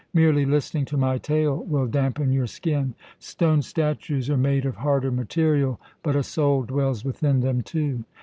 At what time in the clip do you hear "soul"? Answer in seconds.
6.23-6.63